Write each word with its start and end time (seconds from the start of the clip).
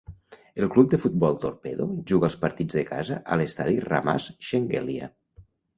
El 0.61 0.69
club 0.75 0.87
de 0.93 0.99
futbol 1.03 1.37
Torpedo 1.43 1.87
juga 2.13 2.29
els 2.31 2.39
partits 2.47 2.81
de 2.81 2.87
casa 2.91 3.21
a 3.37 3.41
l'estadi 3.43 3.81
Ramaz 3.91 4.35
Shengelia. 4.49 5.17